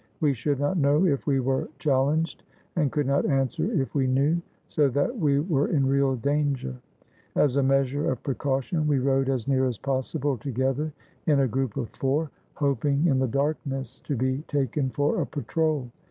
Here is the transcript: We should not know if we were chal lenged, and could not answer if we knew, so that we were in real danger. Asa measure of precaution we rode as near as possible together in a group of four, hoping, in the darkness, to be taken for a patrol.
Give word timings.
We 0.19 0.33
should 0.33 0.59
not 0.59 0.77
know 0.79 1.05
if 1.05 1.27
we 1.27 1.39
were 1.39 1.69
chal 1.77 2.07
lenged, 2.07 2.41
and 2.75 2.91
could 2.91 3.05
not 3.05 3.23
answer 3.27 3.71
if 3.71 3.93
we 3.93 4.07
knew, 4.07 4.41
so 4.65 4.89
that 4.89 5.15
we 5.15 5.39
were 5.41 5.67
in 5.67 5.85
real 5.85 6.15
danger. 6.15 6.73
Asa 7.35 7.61
measure 7.61 8.09
of 8.11 8.23
precaution 8.23 8.87
we 8.87 8.97
rode 8.97 9.29
as 9.29 9.47
near 9.47 9.67
as 9.67 9.77
possible 9.77 10.37
together 10.39 10.91
in 11.27 11.41
a 11.41 11.47
group 11.47 11.77
of 11.77 11.87
four, 11.89 12.31
hoping, 12.55 13.05
in 13.05 13.19
the 13.19 13.27
darkness, 13.27 14.01
to 14.05 14.15
be 14.15 14.39
taken 14.47 14.89
for 14.89 15.21
a 15.21 15.25
patrol. 15.27 15.91